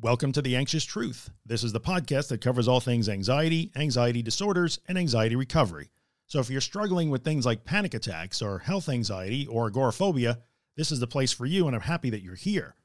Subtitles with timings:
[0.00, 1.28] Welcome to The Anxious Truth.
[1.44, 5.90] This is the podcast that covers all things anxiety, anxiety disorders, and anxiety recovery.
[6.28, 10.38] So if you're struggling with things like panic attacks or health anxiety or agoraphobia,
[10.76, 12.76] this is the place for you and I'm happy that you're here.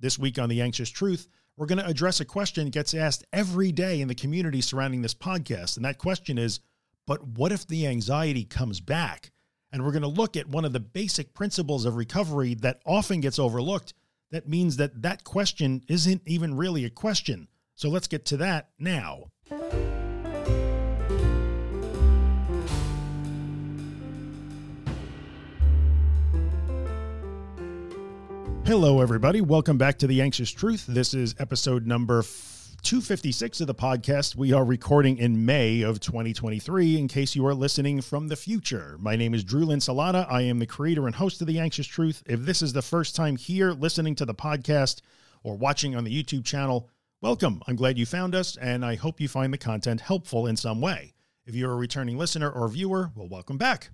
[0.00, 3.24] This week on The Anxious Truth, we're going to address a question that gets asked
[3.32, 5.76] every day in the community surrounding this podcast.
[5.76, 6.58] And that question is,
[7.06, 9.30] but what if the anxiety comes back?
[9.70, 13.20] And we're going to look at one of the basic principles of recovery that often
[13.20, 13.94] gets overlooked
[14.30, 17.48] that means that that question isn't even really a question.
[17.74, 19.30] So let's get to that now.
[28.66, 29.40] Hello, everybody.
[29.40, 30.86] Welcome back to The Anxious Truth.
[30.88, 32.22] This is episode number
[32.86, 34.36] 256 of the podcast.
[34.36, 38.96] We are recording in May of 2023 in case you are listening from the future.
[39.00, 40.24] My name is Drew Linsalata.
[40.30, 42.22] I am the creator and host of The Anxious Truth.
[42.26, 45.00] If this is the first time here listening to the podcast
[45.42, 46.88] or watching on the YouTube channel,
[47.20, 47.60] welcome.
[47.66, 50.80] I'm glad you found us and I hope you find the content helpful in some
[50.80, 51.12] way.
[51.44, 53.90] If you're a returning listener or viewer, well, welcome back.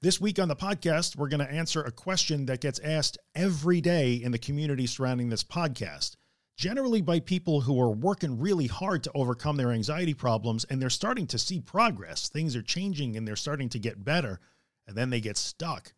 [0.00, 3.80] This week on the podcast, we're going to answer a question that gets asked every
[3.80, 6.16] day in the community surrounding this podcast,
[6.56, 10.90] generally by people who are working really hard to overcome their anxiety problems and they're
[10.90, 12.28] starting to see progress.
[12.28, 14.40] Things are changing and they're starting to get better.
[14.86, 15.92] And then they get stuck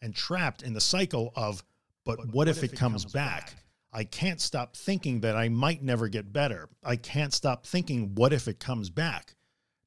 [0.00, 1.64] and trapped in the cycle of,
[2.04, 3.46] but, but what, what, if, if it, comes, comes back?
[3.46, 3.64] back?
[3.92, 6.68] I can't stop thinking that I might never get better.
[6.82, 9.36] I can't stop thinking, what if it comes back?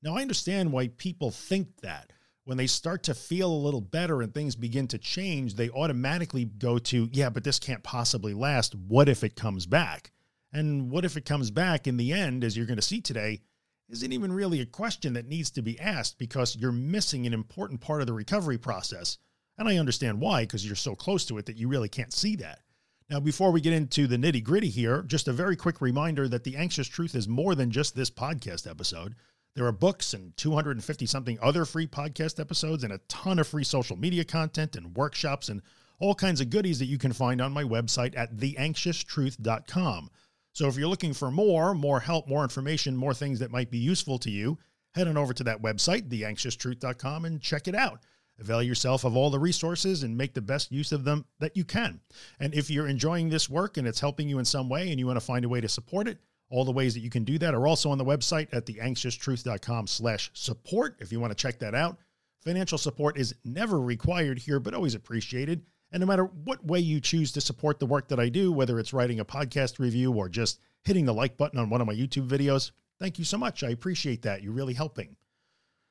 [0.04, 4.22] Now I understand why people think that when they start to feel a little better
[4.22, 8.76] and things begin to change, they automatically go to, yeah, but this can't possibly last.
[8.76, 10.12] What if it comes back?
[10.56, 13.42] And what if it comes back in the end, as you're going to see today,
[13.90, 17.82] isn't even really a question that needs to be asked because you're missing an important
[17.82, 19.18] part of the recovery process.
[19.58, 22.38] And I understand why, because you're so close to it that you really can't see
[22.38, 22.62] that.
[23.10, 26.46] Now, before we get into the nitty gritty here, just a very quick reminder that
[26.46, 29.16] the anxious truth is more than just this podcast episode.
[29.56, 33.66] There are books and 250 something other free podcast episodes and a ton of free
[33.66, 35.62] social media content and workshops and
[36.00, 40.10] all kinds of goodies that you can find on my website at theanxioustruth.com.
[40.56, 43.78] So if you're looking for more, more help, more information, more things that might be
[43.78, 44.58] useful to you,
[44.94, 48.00] head on over to that website, theanxioustruth.com and check it out.
[48.40, 51.66] Avail yourself of all the resources and make the best use of them that you
[51.66, 52.00] can.
[52.40, 55.06] And if you're enjoying this work and it's helping you in some way and you
[55.06, 57.38] want to find a way to support it, all the ways that you can do
[57.38, 61.60] that are also on the website at theanxioustruth.com slash support if you want to check
[61.60, 61.98] that out.
[62.46, 65.64] Financial support is never required here, but always appreciated.
[65.96, 68.80] And no matter what way you choose to support the work that I do, whether
[68.80, 71.94] it's writing a podcast review or just hitting the like button on one of my
[71.94, 73.64] YouTube videos, thank you so much.
[73.64, 74.44] I appreciate that.
[74.44, 75.16] You're really helping.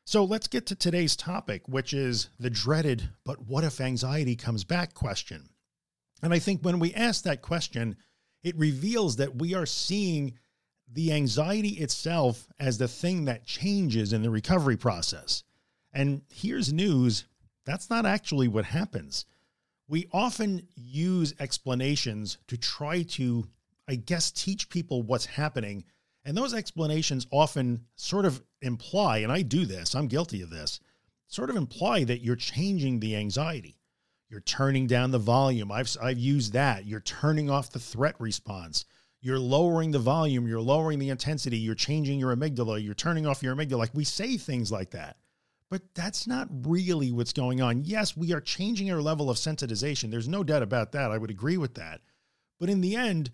[0.05, 4.63] So let's get to today's topic, which is the dreaded, but what if anxiety comes
[4.63, 5.49] back question.
[6.23, 7.97] And I think when we ask that question,
[8.43, 10.35] it reveals that we are seeing
[10.93, 15.45] the anxiety itself as the thing that changes in the recovery process.
[15.95, 17.25] And here's news.
[17.65, 19.25] That's not actually what happens.
[19.89, 23.47] We often use explanations to try to,
[23.89, 25.84] I guess, teach people what's happening.
[26.25, 30.81] And those explanations often sort of imply, and I do this, I'm guilty of this,
[31.27, 33.78] sort of imply that you're changing the anxiety.
[34.31, 35.71] You're turning down the volume.
[35.71, 36.87] I've, I've used that.
[36.87, 38.87] You're turning off the threat response
[39.25, 43.43] you're lowering the volume, you're lowering the intensity, you're changing your amygdala, you're turning off
[43.43, 43.78] your amygdala.
[43.78, 45.17] Like we say things like that,
[45.71, 47.85] but that's not really what's going on.
[47.85, 50.11] Yes, we are changing our level of sensitization.
[50.11, 51.11] There's no doubt about that.
[51.11, 52.01] I would agree with that.
[52.61, 53.31] But in the end,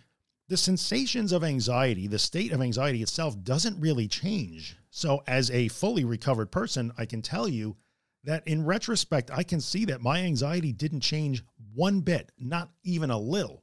[0.48, 4.76] the sensations of anxiety, the state of anxiety itself doesn't really change.
[4.90, 7.76] So as a fully recovered person, I can tell you
[8.24, 11.42] that in retrospect, I can see that my anxiety didn't change
[11.74, 13.62] one bit, not even a little.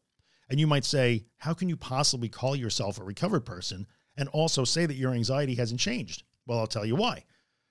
[0.50, 3.86] And you might say, how can you possibly call yourself a recovered person
[4.16, 6.24] and also say that your anxiety hasn't changed?
[6.46, 7.26] Well, I'll tell you why.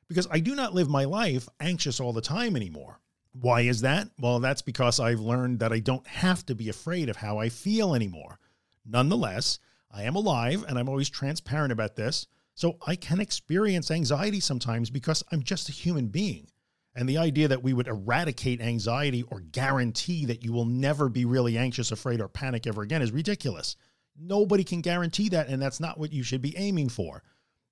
[0.08, 3.00] Because I do not live my life anxious all the time anymore.
[3.32, 4.08] Why is that?
[4.18, 7.48] Well, that's because I've learned that I don't have to be afraid of how I
[7.48, 8.38] feel anymore.
[8.84, 9.58] Nonetheless,
[9.90, 12.26] I am alive and I'm always transparent about this.
[12.54, 16.48] So I can experience anxiety sometimes because I'm just a human being.
[16.94, 21.26] And the idea that we would eradicate anxiety or guarantee that you will never be
[21.26, 23.76] really anxious, afraid, or panic ever again is ridiculous.
[24.18, 25.48] Nobody can guarantee that.
[25.48, 27.22] And that's not what you should be aiming for.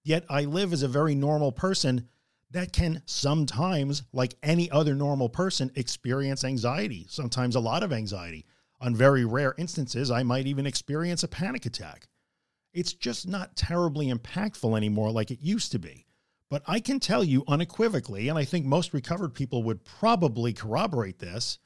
[0.03, 2.07] Yet I live as a very normal person
[2.55, 8.47] that can sometimes, like any other normal person, experience anxiety, sometimes a lot of anxiety.
[8.81, 12.07] On very rare instances, I might even experience a panic attack.
[12.73, 16.07] It's just not terribly impactful anymore like it used to be.
[16.49, 21.19] But I can tell you unequivocally, and I think most recovered people would probably corroborate
[21.19, 21.59] this,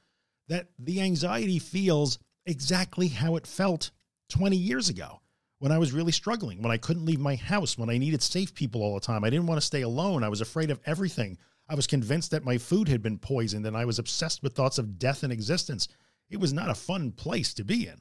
[0.49, 3.91] that the anxiety feels exactly how it felt
[4.31, 5.21] 20 years ago
[5.59, 8.55] when I was really struggling, when I couldn't leave my house, when I needed safe
[8.55, 9.25] people all the time.
[9.25, 10.23] I didn't want to stay alone.
[10.23, 11.37] I was afraid of everything.
[11.69, 14.79] I was convinced that my food had been poisoned and I was obsessed with thoughts
[14.79, 15.89] of death and existence.
[16.31, 18.01] It was not a fun place to be in.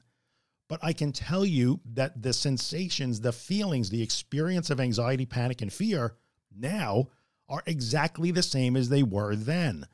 [0.70, 5.62] But I can tell you that the sensations, the feelings, the experience of anxiety, panic,
[5.62, 6.16] and fear
[6.56, 7.08] now
[7.50, 9.86] are exactly the same as they were then.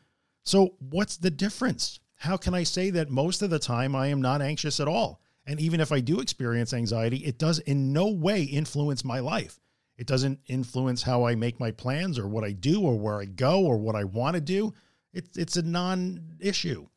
[0.44, 2.00] So what's the difference?
[2.15, 5.21] How can I say that most of the time I am not anxious at all?
[5.45, 9.60] And even if I do experience anxiety, it does in no way influence my life.
[9.98, 13.25] It doesn't influence how I make my plans or what I do or where I
[13.25, 14.74] go or what I want to do.
[15.13, 16.88] It's, it's a non issue.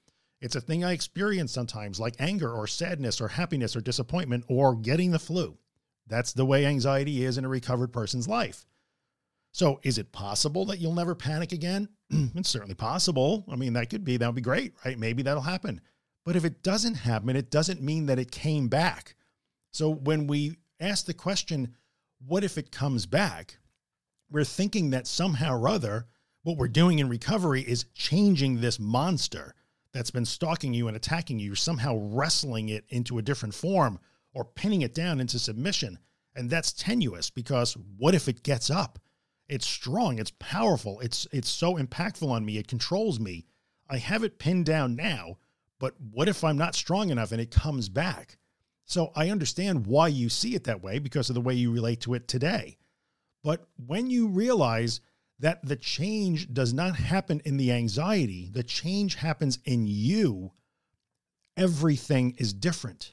[0.40, 4.75] It's a thing I experience sometimes like anger or sadness or happiness or disappointment or
[4.75, 5.58] getting the flu.
[6.06, 8.64] That's the way anxiety is in a recovered person's life.
[9.52, 11.88] So is it possible that you'll never panic again?
[12.10, 13.44] it's certainly possible.
[13.50, 14.99] I mean, that could be, that would be great, right?
[14.99, 15.81] Maybe that'll happen.
[16.26, 19.14] But if it doesn't happen, it doesn't mean that it came back.
[19.70, 21.76] So when we ask the question,
[22.19, 23.58] what if it comes back?
[24.28, 26.06] We're thinking that somehow or other,
[26.43, 29.55] what we're doing in recovery is changing this monster
[29.93, 34.00] that's been stalking you and attacking you, somehow wrestling it into a different form
[34.34, 35.96] or pinning it down into submission.
[36.34, 38.99] And that's tenuous because what if it gets up?
[39.49, 40.19] It's strong.
[40.19, 40.99] It's powerful.
[40.99, 42.58] It's, it's so impactful on me.
[42.58, 43.46] It controls me.
[43.88, 45.37] I have it pinned down now
[45.78, 48.38] but what if I'm not strong enough and it comes back?
[48.84, 52.00] So I understand why you see it that way because of the way you relate
[52.02, 52.78] to it today.
[53.43, 55.00] But when you realize
[55.38, 60.52] that the change does not happen in the anxiety, the change happens in you,
[61.56, 63.12] everything is different.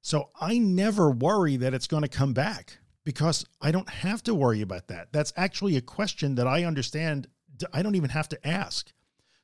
[0.00, 4.34] So I never worry that it's going to come back because I don't have to
[4.34, 5.08] worry about that.
[5.12, 7.26] That's actually a question that I understand.
[7.72, 8.92] I don't even have to ask.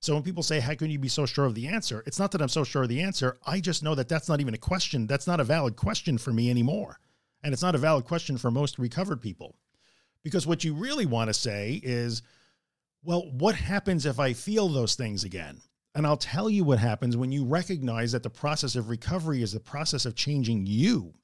[0.05, 2.03] So when people say, how can you be so sure of the answer?
[2.07, 3.39] It's not that I'm so sure of the answer.
[3.47, 5.07] I just know that that's not even a question.
[5.07, 6.99] That's not a valid question for me anymore.
[7.43, 9.57] And it's not a valid question for most recovered people
[10.23, 12.21] because what you really want to say is,
[13.03, 15.63] well, what happens if I feel those things again?
[15.95, 19.53] And I'll tell you what happens when you recognize that the process of recovery is
[19.53, 21.15] the process of changing you.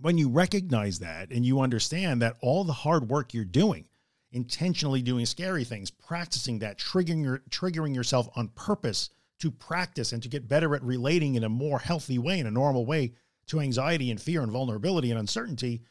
[0.00, 3.84] When you recognize that and you understand that all the hard work you're doing
[4.32, 9.10] intentionally doing scary things, practicing that, triggering, your, triggering yourself on purpose
[9.40, 12.50] to practice and to get better at relating in a more healthy way, in a
[12.50, 13.12] normal way
[13.46, 15.82] to anxiety and fear and vulnerability and uncertainty,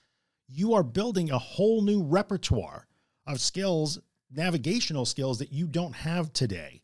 [0.47, 2.87] you are building a whole new repertoire
[3.27, 3.99] of skills,
[4.31, 6.81] navigational skills that you don't have today.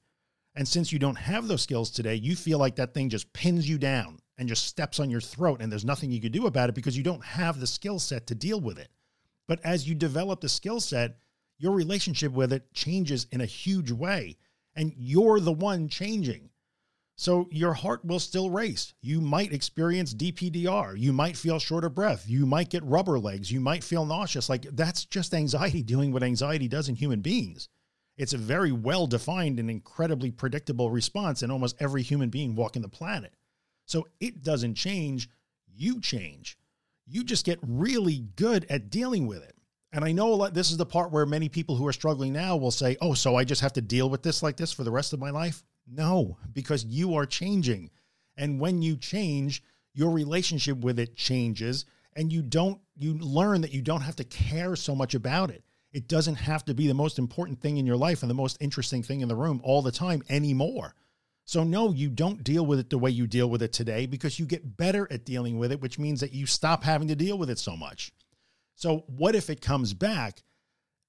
[0.56, 3.68] And since you don't have those skills today, you feel like that thing just pins
[3.68, 6.70] you down and just steps on your throat and there's nothing you can do about
[6.70, 8.90] it because you don't have the skill set to deal with it.
[9.48, 11.18] But as you develop the skill set,
[11.58, 14.38] your relationship with it changes in a huge way
[14.76, 16.50] and you're the one changing.
[17.18, 18.94] So your heart will still race.
[19.02, 21.00] You might experience DPDR.
[21.00, 22.26] You might feel short of breath.
[22.28, 23.50] You might get rubber legs.
[23.50, 24.50] You might feel nauseous.
[24.50, 27.70] Like that's just anxiety doing what anxiety does in human beings.
[28.18, 32.82] It's a very well defined and incredibly predictable response in almost every human being walking
[32.82, 33.34] the planet.
[33.86, 35.30] So it doesn't change.
[35.74, 36.58] You change.
[37.06, 39.56] You just get really good at dealing with it.
[39.96, 42.58] And I know lot, this is the part where many people who are struggling now
[42.58, 44.92] will say, oh, so I just have to deal with this like this for the
[44.92, 45.64] rest of my life.
[45.88, 47.90] No, because you are changing.
[48.36, 49.64] And when you change,
[49.94, 54.26] your relationship with it changes and you don't, you learn that you don't have to
[54.26, 55.64] care so much about it.
[55.94, 58.58] It doesn't have to be the most important thing in your life and the most
[58.60, 60.94] interesting thing in the room all the time anymore.
[61.46, 64.40] So no, you don't deal with it the way you deal with it today because
[64.40, 67.38] you get better at dealing with it, which means that you stop having to deal
[67.38, 68.12] with it so much.
[68.76, 70.44] So what if it comes back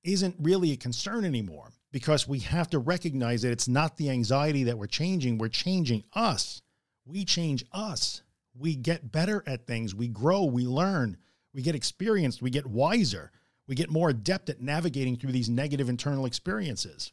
[0.04, 4.64] isn't really a concern anymore because we have to recognize that it's not the anxiety
[4.64, 5.38] that we're changing.
[5.38, 6.62] We're changing us.
[7.04, 8.22] We change us.
[8.54, 9.94] We get better at things.
[9.94, 11.18] We grow, we learn,
[11.52, 13.30] we get experienced, we get wiser,
[13.66, 17.12] we get more adept at navigating through these negative internal experiences.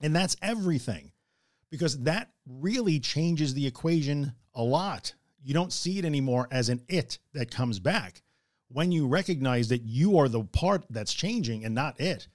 [0.00, 1.12] And that's everything
[1.70, 5.14] because that really changes the equation a lot.
[5.42, 8.22] You don't see it anymore as an it that comes back
[8.72, 12.28] when you recognize that you are the part that's changing and not it,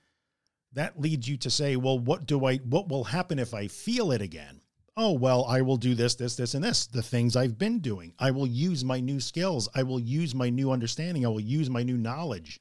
[0.74, 4.12] that leads you to say, well, what do I, what will happen if I feel
[4.12, 4.62] it again?
[4.96, 8.13] Oh, well, I will do this, this, this, and this, the things I've been doing.
[8.17, 9.70] I will use my new skills.
[9.75, 11.25] I will use my new understanding.
[11.25, 12.60] I will use my new knowledge.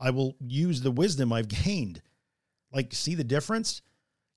[0.00, 2.02] I will use the wisdom I've gained.
[2.72, 3.82] Like, see the difference?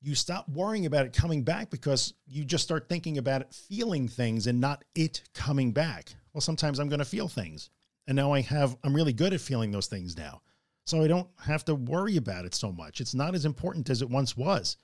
[0.01, 4.07] You stop worrying about it coming back because you just start thinking about it, feeling
[4.07, 6.15] things and not it coming back.
[6.33, 7.69] Well, sometimes I'm going to feel things.
[8.07, 10.41] And now I have, I'm really good at feeling those things now.
[10.85, 12.99] So I don't have to worry about it so much.
[12.99, 14.77] It's not as important as it once was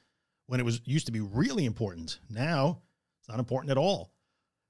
[0.46, 2.20] when it was used to be really important.
[2.30, 2.82] Now
[3.20, 4.12] it's not important at all.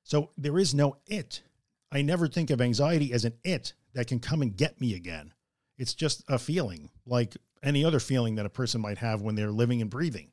[0.03, 1.43] So there is no it.
[1.91, 5.33] I never think of anxiety as an it that can come and get me again.
[5.77, 9.51] It's just a feeling like any other feeling that a person might have when they're
[9.51, 10.31] living and breathing.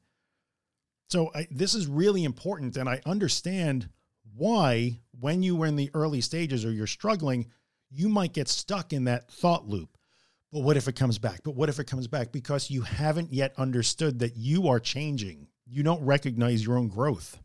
[1.10, 2.76] So I, this is really important.
[2.76, 3.88] And I understand
[4.34, 7.50] why, when you were in the early stages or you're struggling,
[7.94, 9.96] you might get stuck in that thought loop.
[10.52, 11.40] But what if it comes back?
[11.42, 12.32] But what if it comes back?
[12.32, 15.48] Because you haven't yet understood that you are changing.
[15.66, 17.40] You don't recognize your own growth.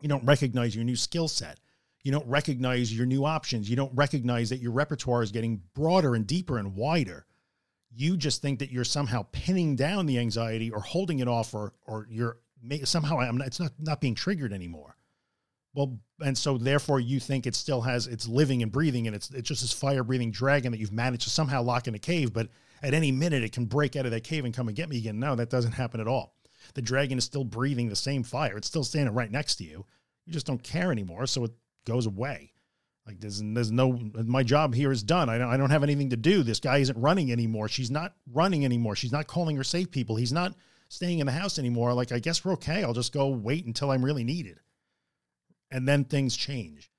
[0.00, 1.58] You don't recognize your new skill set.
[2.02, 3.68] You don't recognize your new options.
[3.68, 7.26] You don't recognize that your repertoire is getting broader and deeper and wider.
[7.92, 11.72] You just think that you're somehow pinning down the anxiety or holding it off or,
[11.86, 12.38] or you're
[12.84, 14.95] somehow I'm not, it's not, not being triggered anymore.
[15.76, 19.30] Well, and so therefore you think it still has, it's living and breathing and it's,
[19.30, 22.32] it's just this fire breathing dragon that you've managed to somehow lock in a cave,
[22.32, 22.48] but
[22.82, 24.96] at any minute it can break out of that cave and come and get me
[24.96, 25.20] again.
[25.20, 26.34] No, that doesn't happen at all.
[26.72, 28.56] The dragon is still breathing the same fire.
[28.56, 29.84] It's still standing right next to you.
[30.24, 31.26] You just don't care anymore.
[31.26, 31.52] So it
[31.84, 32.54] goes away.
[33.06, 35.28] Like there's, there's no, my job here is done.
[35.28, 36.42] I don't, I don't have anything to do.
[36.42, 37.68] This guy isn't running anymore.
[37.68, 38.96] She's not running anymore.
[38.96, 40.16] She's not calling her safe people.
[40.16, 40.54] He's not
[40.88, 41.92] staying in the house anymore.
[41.92, 42.82] Like, I guess we're okay.
[42.82, 44.58] I'll just go wait until I'm really needed.
[45.70, 46.90] And then things change.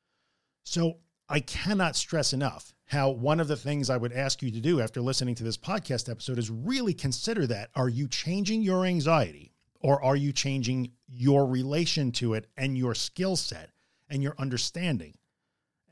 [0.63, 0.97] So
[1.29, 4.81] I cannot stress enough how one of the things I would ask you to do
[4.81, 7.69] after listening to this podcast episode is really consider that.
[7.75, 12.95] Are you changing your anxiety or are you changing your relation to it and your
[12.95, 13.71] skill set?
[14.09, 15.15] and your understanding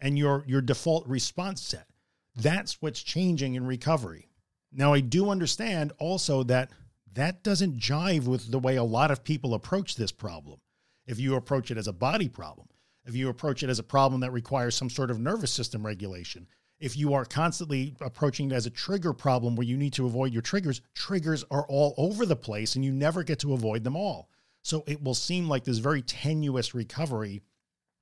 [0.01, 1.88] and your, your default response set.
[2.36, 4.29] That's what's changing in recovery.
[4.72, 6.72] Now, I do understand also that
[7.13, 10.60] that doesn't jive with the way a lot of people approach this problem.
[11.07, 12.67] If you approach it as a body problem,
[13.05, 16.47] if you approach it as a problem that requires some sort of nervous system regulation,
[16.79, 20.33] if you are constantly approaching it as a trigger problem where you need to avoid
[20.33, 23.95] your triggers, triggers are all over the place and you never get to avoid them
[23.95, 24.29] all.
[24.63, 27.43] So it will seem like this very tenuous recovery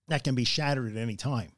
[0.08, 1.52] that can be shattered at any time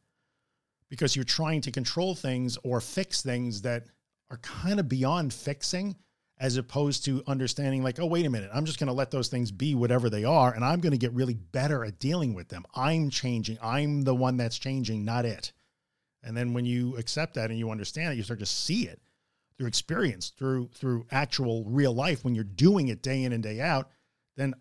[0.90, 3.86] because you're trying to control things or fix things that
[4.30, 5.96] are kind of beyond fixing
[6.38, 9.30] as opposed to understanding like, oh, wait a minute, I'm just going to let those
[9.30, 10.54] things be whatever they are.
[10.54, 12.66] And I'm going to get really better at dealing with them.
[12.76, 13.58] I'm changing.
[13.62, 15.54] I'm the one that's changing, not it.
[16.24, 19.00] And then when you accept that and you understand it, you start to see it
[19.58, 22.26] through experience, through, through actual real life.
[22.26, 23.90] When you're doing it day in and day out,
[24.36, 24.54] then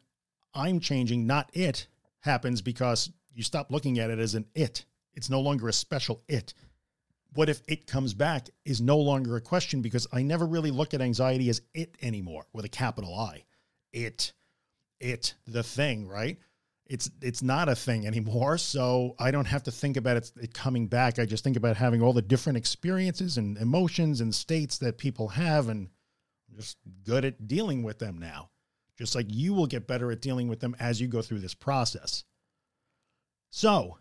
[0.55, 1.89] I'm changing, not it
[2.21, 4.85] happens because you stop looking at it as an it.
[5.15, 6.55] It's no longer a special it.
[7.35, 10.95] What if it comes back is no longer a question because I never really look
[10.95, 13.45] at anxiety as it anymore with a capital I.
[13.93, 14.33] It,
[15.01, 16.39] it, the thing, right?
[16.87, 18.59] It's, it's not a thing anymore.
[18.59, 21.19] So I don't have to think about it, it coming back.
[21.19, 25.29] I just think about having all the different experiences and emotions and states that people
[25.29, 25.89] have and
[26.55, 28.51] just good at dealing with them now.
[28.97, 31.55] Just like you will get better at dealing with them as you go through this
[31.55, 32.23] process.
[33.51, 33.99] So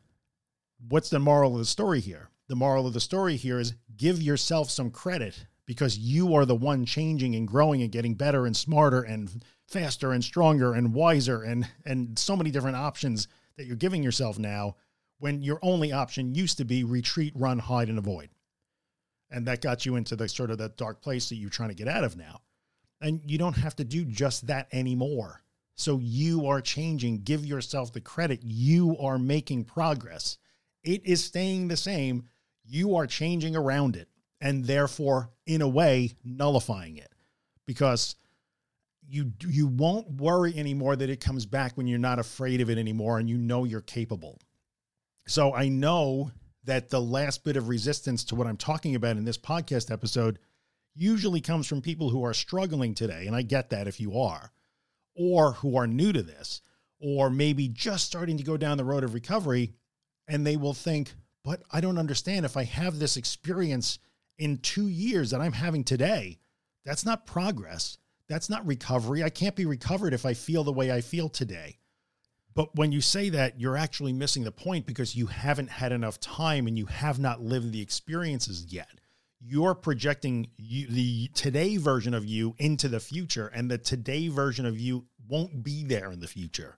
[0.87, 2.29] what's the moral of the story here?
[2.49, 6.55] The moral of the story here is give yourself some credit because you are the
[6.55, 11.41] one changing and growing and getting better and smarter and faster and stronger and wiser
[11.41, 14.75] and, and so many different options that you're giving yourself now
[15.19, 18.29] when your only option used to be retreat, run, hide, and avoid.
[19.31, 21.75] And that got you into the sort of that dark place that you're trying to
[21.75, 22.41] get out of now.
[22.99, 25.41] And you don't have to do just that anymore.
[25.75, 27.23] So you are changing.
[27.23, 28.41] Give yourself the credit.
[28.43, 30.37] You are making progress.
[30.83, 32.25] It is staying the same.
[32.63, 34.07] You are changing around it
[34.41, 37.11] and therefore in a way nullifying it
[37.65, 38.15] because
[39.07, 42.77] you, you won't worry anymore that it comes back when you're not afraid of it
[42.77, 44.39] anymore and you know you're capable.
[45.27, 46.31] So I know
[46.65, 50.39] that the last bit of resistance to what I'm talking about in this podcast episode
[50.95, 53.25] usually comes from people who are struggling today.
[53.27, 54.51] And I get that if you are
[55.15, 56.61] or who are new to this,
[56.99, 59.73] or maybe just starting to go down the road of recovery,
[60.27, 63.99] and they will think, but I don't understand if I have this experience
[64.37, 66.39] in two years that I'm having today,
[66.85, 67.97] that's not progress.
[68.27, 69.23] That's not recovery.
[69.23, 71.77] I can't be recovered if I feel the way I feel today.
[72.55, 76.19] But when you say that, you're actually missing the point because you haven't had enough
[76.19, 78.89] time and you have not lived the experiences yet
[79.45, 84.65] you're projecting you, the today version of you into the future and the today version
[84.65, 86.77] of you won't be there in the future.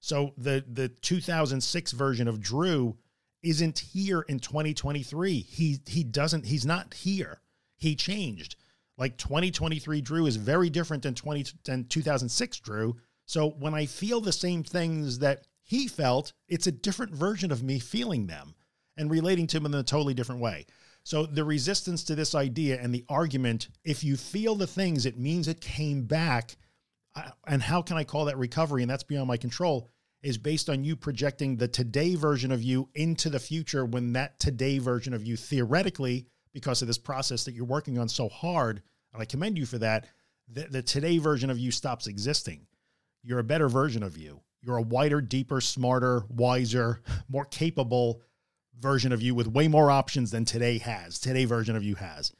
[0.00, 2.96] So the, the 2006 version of Drew
[3.44, 5.40] isn't here in 2023.
[5.40, 7.40] He, he doesn't, he's not here.
[7.76, 8.56] He changed
[8.96, 12.96] like 2023 Drew is very different than 20 than 2006 Drew.
[13.26, 17.62] So when I feel the same things that he felt, it's a different version of
[17.62, 18.54] me feeling them
[18.96, 20.66] and relating to them in a totally different way.
[21.02, 25.18] So the resistance to this idea and the argument, if you feel the things, it
[25.18, 26.56] means it came back.
[27.46, 28.82] And how can I call that recovery?
[28.82, 29.90] And that's beyond my control
[30.24, 34.40] is based on you projecting the today version of you into the future when that
[34.40, 38.80] today version of you theoretically, because of this process that you're working on so hard.
[39.12, 40.06] And I commend you for that.
[40.48, 42.66] The, the today version of you stops existing.
[43.22, 44.40] You're a better version of you.
[44.62, 48.22] You're a wider, deeper, smarter, wiser, more capable
[48.80, 51.18] version of you with way more options than today has.
[51.18, 52.32] Today version of you has.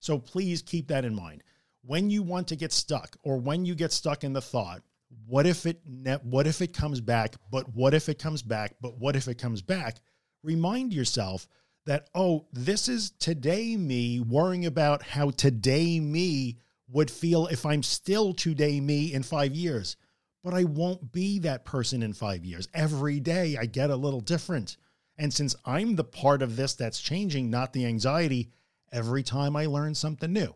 [0.00, 1.42] So please keep that in mind.
[1.82, 4.82] When you want to get stuck or when you get stuck in the thought,
[5.26, 5.80] what if it
[6.22, 9.38] what if it comes back, but what if it comes back, but what if it
[9.38, 9.98] comes back?
[10.42, 11.48] Remind yourself
[11.86, 16.58] that, oh, this is today me worrying about how today me
[16.88, 19.96] would feel if I'm still today me in five years.
[20.44, 22.68] But I won't be that person in five years.
[22.72, 24.76] Every day I get a little different.
[25.18, 28.50] And since I'm the part of this that's changing, not the anxiety,
[28.92, 30.54] every time I learn something new,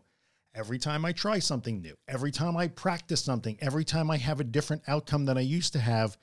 [0.53, 4.39] every time I try something new, every time I practice something, every time I have
[4.39, 6.17] a different outcome than I used to have,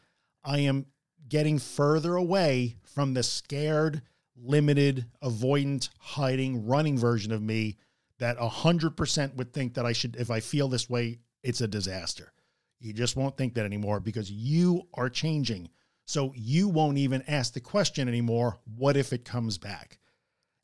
[0.45, 0.87] I am
[1.29, 4.03] getting further away from the scared,
[4.37, 7.77] limited, avoidant, hiding, running version of me
[8.19, 12.33] that 100% would think that I should, if I feel this way, it's a disaster.
[12.81, 15.69] You just won't think that anymore because you are changing.
[16.05, 18.59] So you won't even ask the question anymore.
[18.77, 19.99] What if it comes back?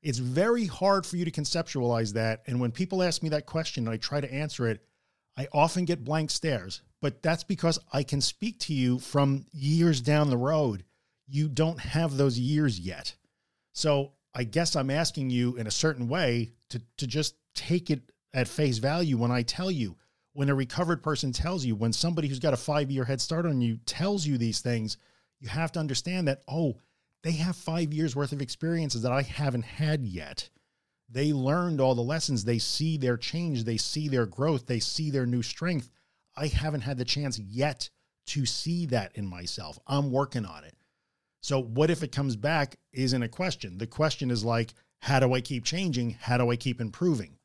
[0.04, 2.42] It's very hard for you to conceptualize that.
[2.46, 4.84] And when people ask me that question and I try to answer it,
[5.36, 10.02] I often get blank stares, but that's because I can speak to you from years
[10.02, 10.84] down the road.
[11.26, 13.16] You don't have those years yet.
[13.72, 18.02] So I guess I'm asking you in a certain way to, to just take it
[18.34, 19.96] at face value when I tell you,
[20.34, 23.46] when a recovered person tells you, when somebody who's got a five year head start
[23.46, 24.98] on you tells you these things,
[25.40, 26.76] you have to understand that, oh,
[27.24, 30.50] they have five years worth of experiences that I haven't had yet.
[31.08, 32.44] They learned all the lessons.
[32.44, 33.64] They see their change.
[33.64, 34.66] They see their growth.
[34.66, 35.90] They see their new strength.
[36.36, 37.88] I haven't had the chance yet
[38.26, 39.78] to see that in myself.
[39.86, 40.74] I'm working on it.
[41.40, 43.78] So what if it comes back isn't a question.
[43.78, 46.16] The question is like, how do I keep changing?
[46.20, 47.38] How do I keep improving?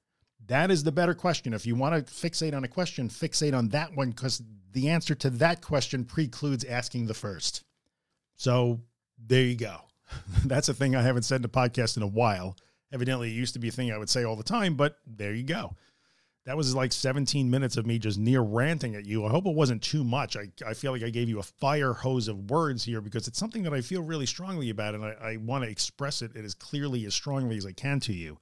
[0.47, 1.53] That is the better question.
[1.53, 4.41] If you want to fixate on a question, fixate on that one because
[4.73, 7.63] the answer to that question precludes asking the first.
[8.35, 8.81] So
[9.27, 9.81] there you go.
[10.45, 12.55] That's a thing I haven't said in a podcast in a while.
[12.91, 15.33] Evidently, it used to be a thing I would say all the time, but there
[15.33, 15.75] you go.
[16.45, 19.23] That was like 17 minutes of me just near ranting at you.
[19.23, 20.35] I hope it wasn't too much.
[20.35, 23.37] I, I feel like I gave you a fire hose of words here because it's
[23.37, 26.55] something that I feel really strongly about and I, I want to express it as
[26.55, 28.39] clearly, as strongly as I can to you.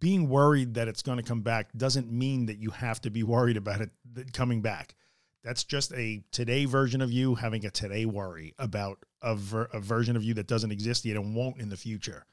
[0.00, 3.22] Being worried that it's going to come back doesn't mean that you have to be
[3.22, 3.90] worried about it
[4.32, 4.94] coming back.
[5.44, 9.80] That's just a today version of you having a today worry about a, ver a
[9.80, 12.26] version of you that doesn't exist yet and won't in the future.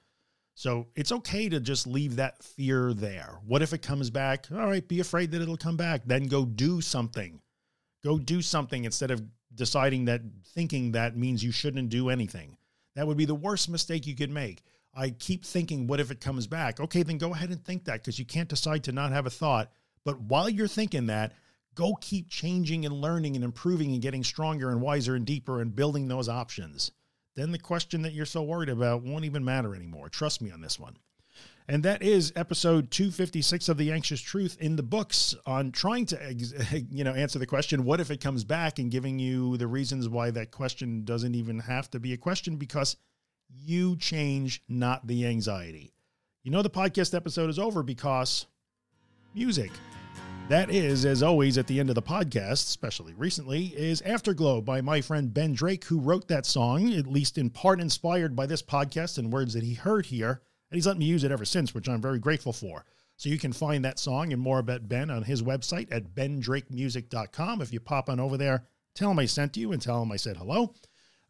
[0.55, 3.39] So it's okay to just leave that fear there.
[3.45, 4.47] What if it comes back?
[4.51, 6.03] All right, be afraid that it'll come back.
[6.05, 7.41] Then go do something.
[8.03, 9.21] Go do something instead of
[9.53, 10.21] deciding that
[10.53, 12.57] thinking that means you shouldn't do anything.
[12.95, 14.63] That would be the worst mistake you could make.
[14.93, 16.79] I keep thinking, what if it comes back?
[16.79, 19.31] Okay, then go ahead and think that because you can't decide to not have a
[19.31, 19.71] thought.
[20.05, 21.33] But while you're thinking that,
[21.75, 25.75] go keep changing and learning and improving and getting stronger and wiser and deeper and
[25.75, 26.91] building those options
[27.35, 30.09] then the question that you're so worried about won't even matter anymore.
[30.09, 30.97] Trust me on this one.
[31.67, 36.33] And that is episode 256 of The Anxious Truth in the books on trying to,
[36.91, 40.07] you know, answer the question, what if it comes back and giving you the reasons
[40.07, 42.95] why that question doesn't even have to be a question because
[43.49, 45.91] you change, not the anxiety.
[46.43, 48.45] You know, the podcast episode is over because
[49.33, 49.71] music.
[50.47, 54.79] That is, as always, at the end of the podcast, especially recently, is Afterglow by
[54.79, 58.62] my friend Ben Drake, who wrote that song, at least in part inspired by this
[58.62, 60.43] podcast and words that he heard here.
[60.69, 62.86] And he's let me use it ever since, which I'm very grateful for.
[63.17, 67.62] So you can find that song and more about Ben on his website at bendrakemusic.com.
[67.62, 70.17] If you pop on over there, tell him I sent you and tell him I
[70.17, 70.75] said hello.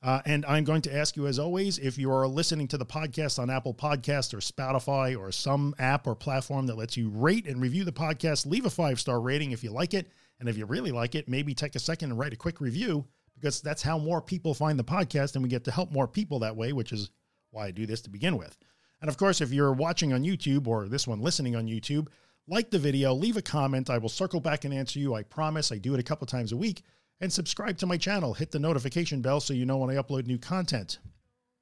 [0.06, 2.86] Uh, and I'm going to ask you, as always, if you are listening to the
[2.86, 7.48] podcast on Apple Podcast or Spotify or some app or platform that lets you rate
[7.48, 10.12] and review the podcast, leave a five star rating if you like it.
[10.40, 13.04] And if you really like it, maybe take a second and write a quick review
[13.34, 16.38] because that's how more people find the podcast and we get to help more people
[16.38, 17.10] that way, which is
[17.50, 18.56] why I do this to begin with.
[19.02, 22.10] And of course, if you're watching on YouTube or this one listening on YouTube,
[22.48, 23.90] like the video, leave a comment.
[23.90, 25.16] I will circle back and answer you.
[25.16, 26.84] I promise I do it a couple times a week
[27.22, 28.34] and subscribe to my channel.
[28.34, 31.00] Hit the notification bell so you know when I upload new content.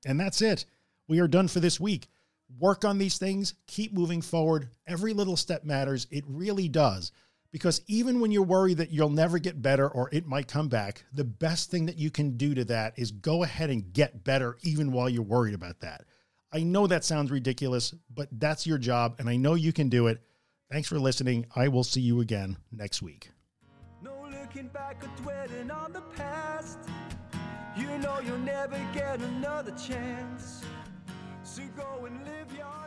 [0.06, 0.66] And that's it.
[1.08, 2.08] We are done for this week.
[2.60, 4.70] Work on these things, keep moving forward.
[4.86, 6.08] Every little step matters.
[6.12, 7.12] It really does.
[7.52, 11.06] Because even when you're worried that you'll never get better or it might come back,
[11.14, 14.58] the best thing that you can do to that is go ahead and get better
[14.64, 16.06] even while you're worried about that.
[16.52, 20.08] I know that sounds ridiculous, but that's your job and I know you can do
[20.08, 20.22] it.
[20.72, 21.46] Thanks for listening.
[21.56, 23.30] I will see you again next week
[24.54, 26.78] looking back or dwelling on the past.
[27.76, 30.64] You know you'll never get another chance.
[31.44, 32.83] So go and live your life.